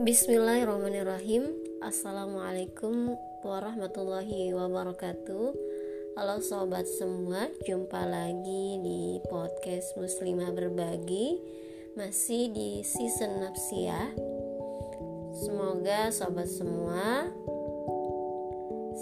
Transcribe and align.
Bismillahirrahmanirrahim 0.00 1.52
Assalamualaikum 1.84 3.20
warahmatullahi 3.44 4.48
wabarakatuh 4.56 5.52
Halo 6.16 6.40
sobat 6.40 6.88
semua 6.88 7.52
Jumpa 7.68 8.08
lagi 8.08 8.80
di 8.80 9.20
podcast 9.28 9.92
Muslimah 10.00 10.56
Berbagi 10.56 11.36
Masih 12.00 12.48
di 12.48 12.80
season 12.80 13.44
nafsiyah 13.44 14.16
Semoga 15.36 16.08
sobat 16.08 16.48
semua 16.48 17.28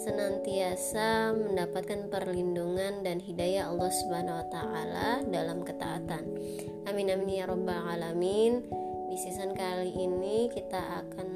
senantiasa 0.02 1.34
mendapatkan 1.34 2.06
perlindungan 2.06 3.02
dan 3.02 3.18
hidayah 3.18 3.70
Allah 3.70 3.90
Subhanahu 3.90 4.38
wa 4.38 4.46
taala 4.46 5.08
dalam 5.26 5.66
ketaatan. 5.66 6.22
Amin 6.86 7.10
amin 7.10 7.42
ya 7.42 7.50
rabbal 7.50 7.82
alamin. 7.98 8.62
Di 9.08 9.16
season 9.16 9.56
kali 9.56 9.88
ini 9.96 10.52
kita 10.52 11.00
akan 11.00 11.28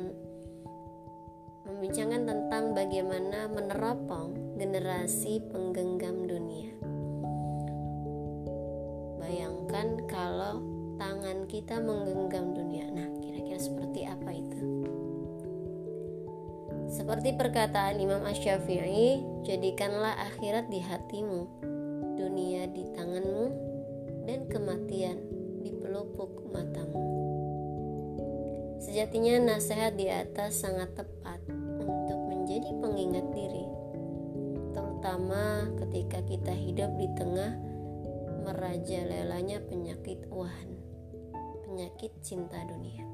membincangkan 1.65 2.29
tentang 2.29 2.77
bagaimana 2.77 3.49
meneropong 3.49 4.61
generasi 4.61 5.41
penggenggam 5.49 6.29
dunia. 6.29 6.77
Bayangkan 9.17 10.05
kalau 10.05 10.61
tangan 11.01 11.49
kita 11.49 11.81
menggenggam 11.81 12.53
dunia. 12.53 12.93
Nah, 12.93 13.09
kira-kira 13.25 13.57
seperti 13.57 14.05
apa 14.05 14.31
itu? 14.37 14.61
Seperti 16.93 17.33
perkataan 17.41 17.97
Imam 18.05 18.21
Ash-Syafi'i, 18.29 19.25
jadikanlah 19.49 20.13
akhirat 20.29 20.69
di 20.69 20.85
hatimu, 20.85 21.49
dunia 22.21 22.69
di 22.69 22.85
tanganmu, 22.93 23.47
dan 24.29 24.45
kematian 24.53 25.17
di 25.65 25.73
pelupuk 25.73 26.53
matamu. 26.53 27.12
Sejatinya 28.83 29.55
nasihat 29.55 29.95
di 29.95 30.11
atas 30.11 30.59
sangat 30.59 30.91
tepat 30.99 31.39
untuk 31.79 32.19
menjadi 32.27 32.67
pengingat 32.83 33.27
diri, 33.31 33.67
terutama 34.75 35.71
ketika 35.87 36.19
kita 36.27 36.51
hidup 36.51 36.91
di 36.99 37.07
tengah 37.15 37.55
merajalelanya 38.43 39.63
penyakit 39.71 40.27
wahan, 40.27 40.75
penyakit 41.63 42.11
cinta 42.27 42.59
dunia 42.67 43.07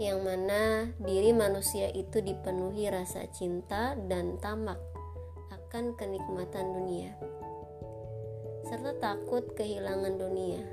yang 0.00 0.24
mana 0.24 0.88
diri 0.96 1.36
manusia 1.36 1.92
itu 1.92 2.24
dipenuhi 2.24 2.88
rasa 2.88 3.28
cinta 3.36 3.92
dan 4.08 4.40
tamak 4.40 4.80
akan 5.52 5.92
kenikmatan 5.92 6.72
dunia, 6.72 7.12
serta 8.64 8.96
takut 8.96 9.44
kehilangan 9.52 10.16
dunia. 10.16 10.64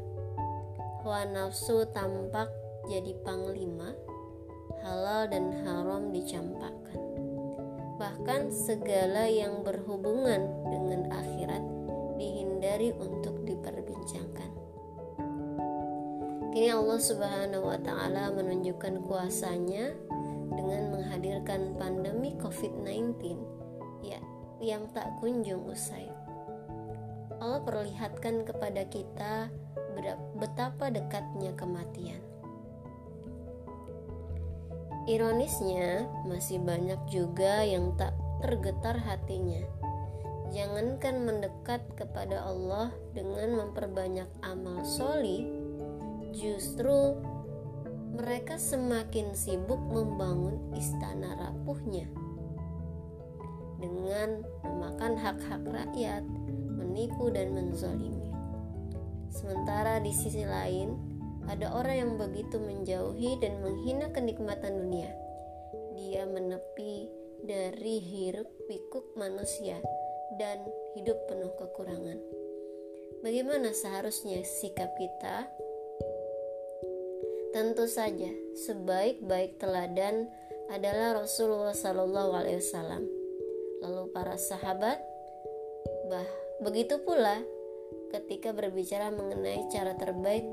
Hawa 1.03 1.27
nafsu 1.27 1.83
tampak 1.91 2.47
jadi 2.87 3.11
panglima, 3.21 3.91
halal 4.81 5.27
dan 5.27 5.51
haram 5.63 6.09
dicampakkan. 6.15 6.99
Bahkan 7.99 8.49
segala 8.49 9.27
yang 9.27 9.61
berhubungan 9.61 10.47
dengan 10.71 11.11
akhirat 11.11 11.63
dihindari 12.17 12.95
untuk 12.95 13.43
diperbincangkan. 13.45 14.51
Kini 16.55 16.73
Allah 16.73 16.97
Subhanahu 16.97 17.69
wa 17.69 17.77
taala 17.77 18.33
menunjukkan 18.33 19.05
kuasanya 19.05 19.93
dengan 20.57 20.89
menghadirkan 20.89 21.77
pandemi 21.77 22.33
COVID-19 22.41 23.37
ya 24.01 24.17
yang 24.57 24.89
tak 24.89 25.05
kunjung 25.21 25.69
usai. 25.69 26.09
Allah 27.37 27.61
perlihatkan 27.61 28.41
kepada 28.41 28.89
kita 28.89 29.53
betapa 30.37 30.89
dekatnya 30.89 31.53
kematian. 31.53 32.26
Ironisnya, 35.07 36.03
masih 36.27 36.59
banyak 36.59 36.99
juga 37.07 37.63
yang 37.63 37.95
tak 37.95 38.11
tergetar 38.43 38.99
hatinya. 38.99 39.63
Jangankan 40.51 41.23
mendekat 41.23 41.83
kepada 41.95 42.43
Allah 42.43 42.91
dengan 43.15 43.55
memperbanyak 43.55 44.27
amal 44.43 44.83
soli, 44.83 45.47
Justru 46.37 47.17
mereka 48.13 48.61
semakin 48.61 49.33
sibuk 49.33 49.79
membangun 49.89 50.59
istana 50.77 51.33
rapuhnya 51.33 52.05
dengan 53.77 54.41
memakan 54.65 55.13
hak-hak 55.17 55.63
rakyat, 55.65 56.21
menipu 56.77 57.29
dan 57.33 57.53
menzolimi. 57.57 58.33
Sementara 59.33 60.01
di 60.01 60.13
sisi 60.13 60.45
lain, 60.45 61.16
ada 61.47 61.71
orang 61.73 61.95
yang 61.95 62.11
begitu 62.19 62.59
menjauhi 62.59 63.39
dan 63.39 63.63
menghina 63.63 64.11
kenikmatan 64.11 64.77
dunia. 64.83 65.11
Dia 65.95 66.27
menepi 66.27 67.07
dari 67.43 67.97
hiruk 68.03 68.47
pikuk 68.67 69.15
manusia 69.15 69.79
dan 70.35 70.61
hidup 70.93 71.17
penuh 71.31 71.51
kekurangan. 71.55 72.19
Bagaimana 73.23 73.73
seharusnya 73.73 74.45
sikap 74.45 74.93
kita 74.99 75.49
Tentu 77.57 77.89
saja, 77.89 78.29
sebaik-baik 78.69 79.57
teladan 79.57 80.29
adalah 80.69 81.25
Rasulullah 81.25 81.73
Sallallahu 81.73 82.37
Alaihi 82.37 82.61
Wasallam. 82.61 83.01
Lalu 83.81 84.03
para 84.13 84.37
sahabat, 84.37 85.01
bah 86.05 86.29
begitu 86.61 87.01
pula 87.01 87.41
ketika 88.11 88.55
berbicara 88.55 89.11
mengenai 89.11 89.67
cara 89.67 89.93
terbaik 89.99 90.47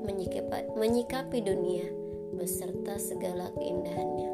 menyikapi, 0.75 1.39
dunia 1.39 1.87
beserta 2.35 2.99
segala 2.99 3.51
keindahannya. 3.55 4.31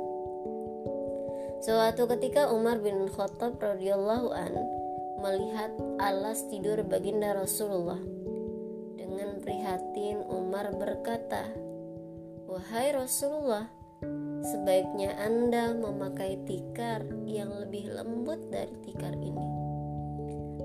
Suatu 1.62 2.10
ketika 2.10 2.50
Umar 2.50 2.82
bin 2.82 3.06
Khattab 3.06 3.62
radhiyallahu 3.62 4.34
an 4.34 4.54
melihat 5.22 5.70
alas 6.02 6.42
tidur 6.50 6.82
baginda 6.82 7.38
Rasulullah. 7.38 8.02
Dengan 8.98 9.38
prihatin 9.46 10.26
Umar 10.26 10.74
berkata, 10.74 11.46
Wahai 12.50 12.98
Rasulullah, 12.98 13.70
sebaiknya 14.42 15.14
Anda 15.22 15.78
memakai 15.78 16.42
tikar 16.50 17.06
yang 17.30 17.54
lebih 17.54 17.94
lembut 17.94 18.42
dari 18.50 18.74
tikar 18.82 19.14
ini. 19.14 19.48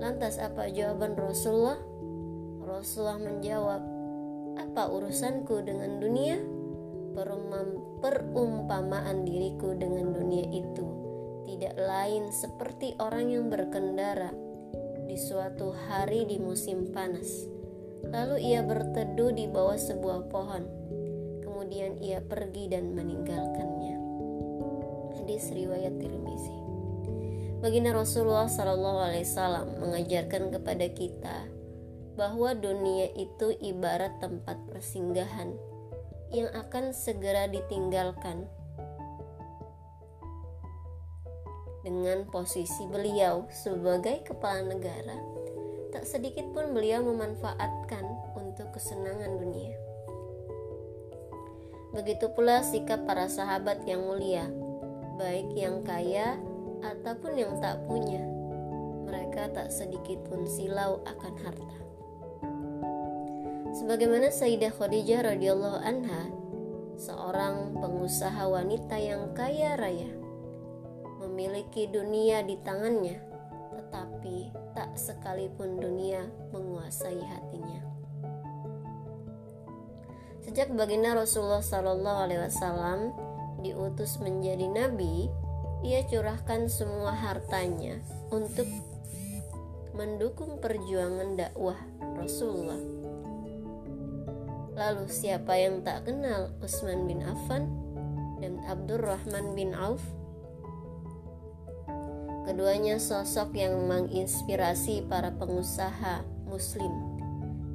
Lantas 0.01 0.41
apa 0.41 0.73
jawaban 0.73 1.13
Rasulullah? 1.13 1.77
Rasulullah 2.77 3.17
menjawab, 3.17 3.81
"Apa 4.61 4.93
urusanku 4.93 5.65
dengan 5.65 5.97
dunia? 5.97 6.37
Perumpamaan 7.97 9.25
diriku 9.25 9.73
dengan 9.73 10.13
dunia 10.13 10.45
itu 10.53 10.85
tidak 11.49 11.73
lain 11.81 12.29
seperti 12.29 12.93
orang 13.01 13.33
yang 13.33 13.49
berkendara 13.49 14.29
di 15.09 15.17
suatu 15.17 15.73
hari 15.89 16.29
di 16.29 16.37
musim 16.37 16.93
panas. 16.93 17.49
Lalu 18.13 18.53
ia 18.53 18.61
berteduh 18.61 19.33
di 19.33 19.49
bawah 19.49 19.81
sebuah 19.81 20.29
pohon 20.29 20.69
kemudian 21.41 21.97
ia 21.97 22.21
pergi 22.21 22.69
dan 22.69 22.93
meninggalkannya. 22.93 23.97
Hadis 25.17 25.49
riwayat 25.49 25.97
Tirmizi. 25.97 26.53
Baginda 27.57 27.97
Rasulullah 27.97 28.45
Wasallam 28.45 29.81
mengajarkan 29.81 30.53
kepada 30.53 30.85
kita 30.93 31.56
bahwa 32.17 32.57
dunia 32.57 33.13
itu 33.13 33.53
ibarat 33.61 34.17
tempat 34.17 34.57
persinggahan 34.67 35.53
yang 36.33 36.49
akan 36.51 36.91
segera 36.91 37.45
ditinggalkan. 37.47 38.49
Dengan 41.85 42.27
posisi 42.27 42.83
beliau 42.89 43.47
sebagai 43.47 44.25
kepala 44.27 44.65
negara, 44.65 45.15
tak 45.93 46.03
sedikit 46.03 46.43
pun 46.51 46.75
beliau 46.75 46.99
memanfaatkan 47.05 48.03
untuk 48.35 48.75
kesenangan 48.75 49.39
dunia. 49.39 49.71
Begitu 51.95 52.27
pula 52.35 52.59
sikap 52.59 53.07
para 53.07 53.31
sahabat 53.31 53.87
yang 53.87 54.03
mulia, 54.03 54.51
baik 55.15 55.55
yang 55.55 55.79
kaya 55.87 56.35
ataupun 56.83 57.39
yang 57.39 57.55
tak 57.63 57.79
punya. 57.87 58.19
Mereka 59.07 59.55
tak 59.55 59.71
sedikit 59.71 60.27
pun 60.27 60.43
silau 60.43 60.99
akan 61.07 61.33
harta. 61.39 61.96
Sebagaimana 63.77 64.33
Sayyidah 64.33 64.73
Khadijah 64.73 65.21
radhiyallahu 65.21 65.85
anha, 65.85 66.33
seorang 66.97 67.77
pengusaha 67.77 68.49
wanita 68.49 68.97
yang 68.97 69.37
kaya 69.37 69.77
raya, 69.77 70.09
memiliki 71.21 71.85
dunia 71.85 72.41
di 72.41 72.57
tangannya, 72.65 73.21
tetapi 73.77 74.49
tak 74.73 74.97
sekalipun 74.97 75.77
dunia 75.77 76.25
menguasai 76.49 77.21
hatinya. 77.21 77.85
Sejak 80.41 80.73
baginda 80.73 81.13
Rasulullah 81.13 81.61
Shallallahu 81.61 82.19
Alaihi 82.25 82.41
Wasallam 82.49 83.13
diutus 83.61 84.17
menjadi 84.17 84.73
nabi, 84.73 85.29
ia 85.85 86.01
curahkan 86.09 86.65
semua 86.65 87.13
hartanya 87.13 88.01
untuk 88.33 88.65
mendukung 89.93 90.57
perjuangan 90.57 91.37
dakwah 91.37 91.77
Rasulullah. 92.17 92.96
Lalu 94.77 95.09
siapa 95.09 95.57
yang 95.57 95.81
tak 95.81 96.05
kenal 96.05 96.53
Utsman 96.61 97.09
bin 97.09 97.25
Affan? 97.25 97.87
dan 98.39 98.61
Abdurrahman 98.65 99.57
bin 99.57 99.73
Auf. 99.73 100.01
Keduanya 102.47 102.95
sosok 102.95 103.51
yang 103.59 103.75
menginspirasi 103.91 105.03
para 105.11 105.35
pengusaha 105.35 106.23
Muslim 106.47 107.19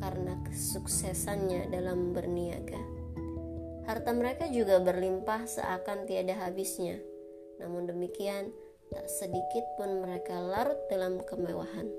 karena 0.01 0.33
kesuksesannya 0.49 1.69
dalam 1.69 2.17
berniaga. 2.17 2.81
Harta 3.85 4.17
mereka 4.17 4.49
juga 4.49 4.81
berlimpah 4.81 5.45
seakan 5.45 6.09
tiada 6.09 6.33
habisnya. 6.41 6.97
Namun 7.61 7.85
demikian, 7.91 8.49
tak 8.89 9.07
sedikit 9.13 9.67
pun 9.77 10.01
mereka 10.01 10.41
larut 10.41 10.79
dalam 10.89 11.21
kemewahan. 11.21 11.91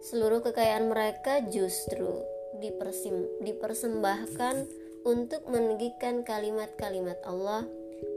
Seluruh 0.00 0.40
kekayaan 0.40 0.88
mereka 0.88 1.44
justru 1.50 2.22
dipersim, 2.58 3.30
dipersembahkan 3.46 4.66
untuk 5.06 5.46
menegakkan 5.46 6.26
kalimat-kalimat 6.26 7.22
Allah, 7.22 7.64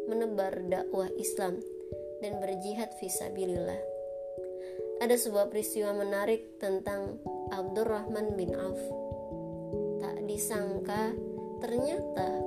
menebar 0.09 0.65
dakwah 0.67 1.07
Islam, 1.15 1.61
dan 2.19 2.41
berjihad 2.41 2.91
visabilillah. 2.97 3.79
Ada 5.03 5.19
sebuah 5.19 5.51
peristiwa 5.51 5.91
menarik 5.93 6.57
tentang 6.57 7.19
Abdurrahman 7.51 8.33
bin 8.39 8.55
Auf. 8.55 8.79
Tak 9.99 10.23
disangka, 10.25 11.11
ternyata 11.59 12.39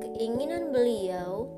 keinginan 0.00 0.70
beliau 0.72 1.48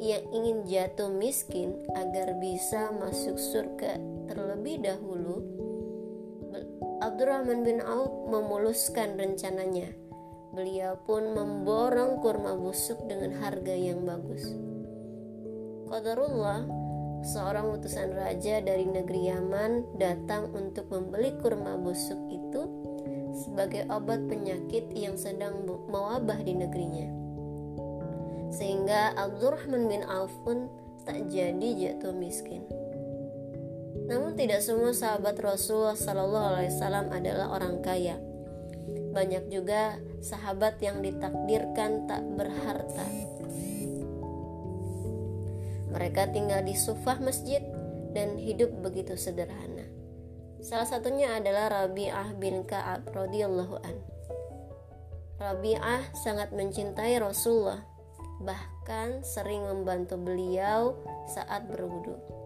yang 0.00 0.24
ingin 0.32 0.64
jatuh 0.64 1.12
miskin 1.12 1.76
agar 1.92 2.40
bisa 2.40 2.88
masuk 2.96 3.36
surga 3.36 4.00
terlebih 4.32 4.80
dahulu 4.80 5.59
Abdurrahman 7.20 7.68
bin 7.68 7.84
Auf 7.84 8.32
memuluskan 8.32 9.20
rencananya. 9.20 9.92
Beliau 10.56 10.96
pun 11.04 11.36
memborong 11.36 12.16
kurma 12.24 12.56
busuk 12.56 12.96
dengan 13.12 13.36
harga 13.44 13.76
yang 13.76 14.08
bagus. 14.08 14.48
Qadarullah, 15.92 16.64
seorang 17.20 17.76
utusan 17.76 18.16
raja 18.16 18.64
dari 18.64 18.88
negeri 18.88 19.28
Yaman 19.28 20.00
datang 20.00 20.48
untuk 20.56 20.88
membeli 20.88 21.36
kurma 21.44 21.76
busuk 21.76 22.16
itu 22.32 22.64
sebagai 23.36 23.84
obat 23.92 24.24
penyakit 24.24 24.88
yang 24.96 25.20
sedang 25.20 25.60
mewabah 25.92 26.40
di 26.40 26.56
negerinya. 26.56 27.04
Sehingga 28.48 29.12
Abdurrahman 29.20 29.92
bin 29.92 30.08
Auf 30.08 30.32
pun 30.40 30.72
tak 31.04 31.28
jadi 31.28 31.68
jatuh 31.84 32.16
miskin. 32.16 32.64
Namun 33.90 34.34
tidak 34.38 34.62
semua 34.62 34.90
sahabat 34.94 35.38
Rasulullah 35.38 35.98
Sallallahu 35.98 36.46
Alaihi 36.54 36.72
Wasallam 36.74 37.06
adalah 37.14 37.46
orang 37.54 37.78
kaya. 37.82 38.18
Banyak 39.10 39.50
juga 39.50 39.98
sahabat 40.22 40.78
yang 40.78 41.02
ditakdirkan 41.02 42.06
tak 42.06 42.22
berharta. 42.38 43.06
Mereka 45.90 46.30
tinggal 46.30 46.62
di 46.62 46.78
sufah 46.78 47.18
masjid 47.18 47.58
dan 48.14 48.38
hidup 48.38 48.70
begitu 48.78 49.18
sederhana. 49.18 49.86
Salah 50.62 50.86
satunya 50.86 51.34
adalah 51.34 51.86
Rabi'ah 51.86 52.36
bin 52.38 52.62
Ka'ab 52.62 53.10
radhiyallahu 53.10 53.76
an. 53.82 53.96
Rabi'ah 55.40 56.14
sangat 56.20 56.52
mencintai 56.52 57.16
Rasulullah, 57.16 57.80
bahkan 58.44 59.24
sering 59.24 59.64
membantu 59.64 60.20
beliau 60.20 61.00
saat 61.26 61.64
berwudu. 61.64 62.39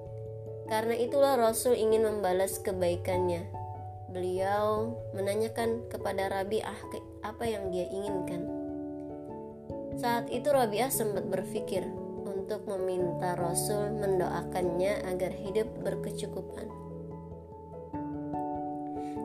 Karena 0.65 0.97
itulah 0.97 1.37
Rasul 1.37 1.77
ingin 1.77 2.09
membalas 2.09 2.57
kebaikannya. 2.65 3.45
Beliau 4.09 4.97
menanyakan 5.13 5.91
kepada 5.93 6.31
Rabi'ah 6.31 6.79
apa 7.27 7.45
yang 7.45 7.69
dia 7.69 7.85
inginkan. 7.91 8.49
Saat 10.01 10.33
itu 10.33 10.49
Rabi'ah 10.49 10.89
sempat 10.89 11.29
berpikir 11.29 11.85
untuk 12.25 12.65
meminta 12.65 13.37
Rasul 13.37 13.93
mendoakannya 14.01 15.05
agar 15.05 15.33
hidup 15.35 15.69
berkecukupan. 15.85 16.67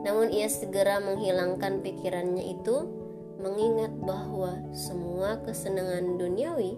Namun 0.00 0.32
ia 0.32 0.48
segera 0.48 0.96
menghilangkan 1.00 1.84
pikirannya 1.84 2.56
itu, 2.56 2.88
mengingat 3.40 3.92
bahwa 4.04 4.60
semua 4.72 5.40
kesenangan 5.44 6.16
duniawi 6.16 6.76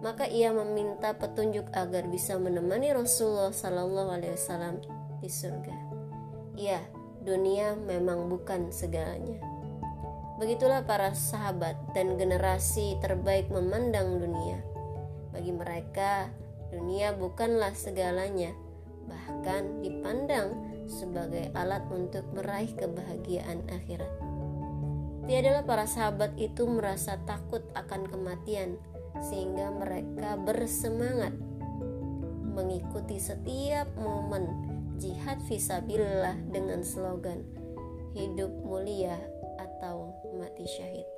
maka 0.00 0.24
ia 0.24 0.48
meminta 0.52 1.12
petunjuk 1.12 1.68
agar 1.76 2.08
bisa 2.08 2.40
menemani 2.40 2.92
Rasulullah 2.96 3.52
Sallallahu 3.52 4.10
Alaihi 4.16 4.32
Wasallam 4.36 4.80
di 5.20 5.28
surga. 5.28 5.76
Ya, 6.56 6.80
dunia 7.20 7.76
memang 7.76 8.32
bukan 8.32 8.72
segalanya. 8.72 9.40
Begitulah 10.40 10.88
para 10.88 11.12
sahabat 11.12 11.76
dan 11.92 12.16
generasi 12.16 12.96
terbaik 13.04 13.52
memandang 13.52 14.16
dunia. 14.16 14.64
Bagi 15.36 15.52
mereka, 15.52 16.32
dunia 16.72 17.12
bukanlah 17.12 17.76
segalanya, 17.76 18.56
bahkan 19.04 19.84
dipandang 19.84 20.56
sebagai 20.88 21.52
alat 21.52 21.84
untuk 21.92 22.24
meraih 22.32 22.72
kebahagiaan 22.72 23.68
akhirat. 23.68 24.10
Tiadalah 25.28 25.62
para 25.62 25.84
sahabat 25.84 26.34
itu 26.40 26.64
merasa 26.66 27.20
takut 27.28 27.62
akan 27.76 28.08
kematian, 28.08 28.80
sehingga 29.24 29.72
mereka 29.76 30.40
bersemangat 30.40 31.36
mengikuti 32.50 33.20
setiap 33.20 33.88
momen 33.96 34.48
jihad 35.00 35.40
visabilillah 35.48 36.36
dengan 36.52 36.84
slogan 36.84 37.40
hidup 38.12 38.50
mulia 38.66 39.16
atau 39.56 40.12
mati 40.36 40.66
syahid. 40.66 41.08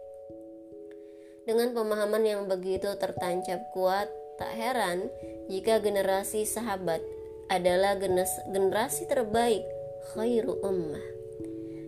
Dengan 1.43 1.75
pemahaman 1.75 2.23
yang 2.23 2.43
begitu 2.47 2.95
tertancap 2.95 3.75
kuat, 3.75 4.07
tak 4.39 4.55
heran 4.55 5.11
jika 5.51 5.83
generasi 5.83 6.47
sahabat 6.47 7.03
adalah 7.51 7.99
generasi 7.99 9.11
terbaik 9.11 9.67
khairu 10.15 10.63
ummah. 10.63 11.03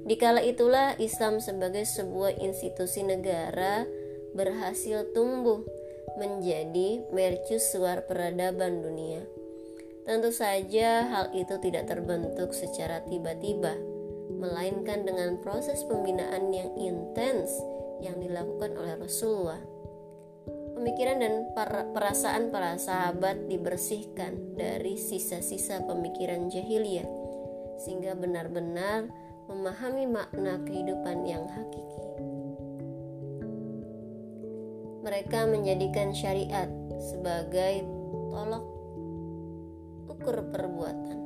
Dikala 0.05 0.45
itulah 0.45 0.99
Islam 1.01 1.41
sebagai 1.41 1.87
sebuah 1.89 2.37
institusi 2.43 3.07
negara 3.07 3.89
berhasil 4.35 5.15
tumbuh 5.17 5.65
menjadi 6.15 7.03
mercusuar 7.11 8.07
peradaban 8.07 8.83
dunia. 8.83 9.23
Tentu 10.05 10.31
saja 10.31 11.09
hal 11.09 11.27
itu 11.33 11.57
tidak 11.65 11.89
terbentuk 11.89 12.53
secara 12.53 13.01
tiba-tiba, 13.09 13.73
melainkan 14.37 15.09
dengan 15.09 15.41
proses 15.41 15.81
pembinaan 15.89 16.53
yang 16.53 16.71
intens 16.77 17.49
yang 18.05 18.21
dilakukan 18.21 18.77
oleh 18.77 19.01
Rasulullah. 19.01 19.63
Pemikiran 20.77 21.25
dan 21.25 21.35
perasaan 21.97 22.53
para 22.53 22.77
sahabat 22.77 23.49
dibersihkan 23.49 24.59
dari 24.59 25.01
sisa-sisa 25.01 25.81
pemikiran 25.89 26.53
jahiliyah, 26.53 27.09
sehingga 27.81 28.13
benar-benar 28.13 29.09
memahami 29.49 30.05
makna 30.05 30.61
kehidupan 30.69 31.25
yang 31.25 31.49
hakiki 31.49 32.05
mereka 35.05 35.45
menjadikan 35.45 36.17
syariat 36.17 36.73
sebagai 36.97 37.85
tolok 38.33 38.65
ukur 40.09 40.49
perbuatan. 40.49 41.19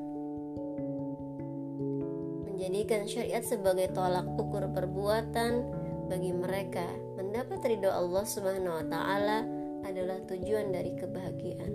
Menjadikan 2.50 3.06
syariat 3.06 3.46
sebagai 3.46 3.94
tolak 3.94 4.26
ukur 4.34 4.66
perbuatan 4.74 5.62
bagi 6.10 6.34
mereka 6.34 6.82
mendapat 7.14 7.62
ridho 7.62 7.86
Allah 7.86 8.26
Subhanahu 8.26 8.82
wa 8.82 8.86
taala 8.90 9.46
adalah 9.86 10.26
tujuan 10.26 10.74
dari 10.74 10.98
kebahagiaan. 10.98 11.72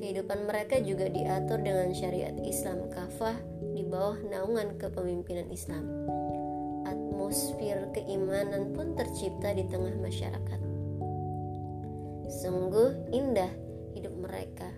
Kehidupan 0.00 0.48
mereka 0.48 0.80
juga 0.80 1.12
diatur 1.12 1.60
dengan 1.60 1.92
syariat 1.92 2.32
Islam 2.40 2.88
kafah 2.88 3.36
di 3.76 3.84
bawah 3.84 4.16
naungan 4.32 4.80
kepemimpinan 4.80 5.52
Islam. 5.52 5.84
Atmosfer 6.88 7.92
keimanan 7.92 8.72
pun 8.72 8.96
tercipta 8.96 9.52
di 9.52 9.68
tengah 9.68 9.92
masyarakat. 10.00 10.69
Sungguh 12.30 13.10
indah 13.10 13.50
hidup 13.90 14.14
mereka, 14.14 14.70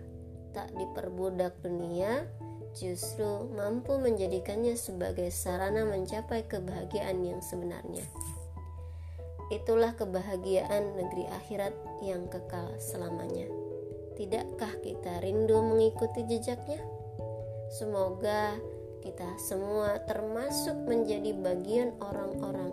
tak 0.57 0.73
diperbudak 0.73 1.53
dunia, 1.61 2.25
justru 2.73 3.45
mampu 3.53 4.01
menjadikannya 4.01 4.73
sebagai 4.73 5.29
sarana 5.29 5.85
mencapai 5.85 6.49
kebahagiaan 6.49 7.21
yang 7.21 7.45
sebenarnya. 7.45 8.09
Itulah 9.53 9.93
kebahagiaan 9.93 10.97
negeri 10.97 11.29
akhirat 11.29 11.77
yang 12.01 12.25
kekal 12.33 12.73
selamanya. 12.81 13.45
Tidakkah 14.17 14.73
kita 14.81 15.21
rindu 15.21 15.61
mengikuti 15.61 16.25
jejaknya? 16.25 16.81
Semoga 17.69 18.57
kita 19.05 19.29
semua 19.37 20.01
termasuk 20.09 20.89
menjadi 20.89 21.37
bagian 21.37 21.93
orang-orang 22.01 22.73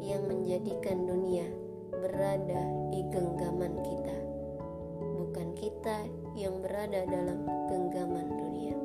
yang 0.00 0.24
menjadikan 0.24 1.04
dunia 1.04 1.63
berada 2.00 2.62
di 2.90 3.00
genggaman 3.12 3.74
kita, 3.84 4.16
bukan 4.98 5.48
kita 5.58 5.98
yang 6.34 6.58
berada 6.64 7.06
dalam 7.06 7.46
genggaman 7.68 8.28
dunia. 8.30 8.78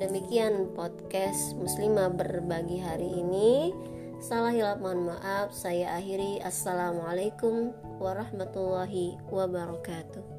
Demikian 0.00 0.72
podcast 0.72 1.52
Muslimah 1.60 2.08
berbagi 2.16 2.80
hari 2.80 3.20
ini. 3.20 3.76
Salah 4.20 4.52
hilap 4.52 4.80
mohon 4.80 5.12
maaf. 5.12 5.52
Saya 5.52 5.96
akhiri. 5.96 6.40
Assalamualaikum 6.40 7.72
warahmatullahi 8.00 9.16
wabarakatuh. 9.28 10.29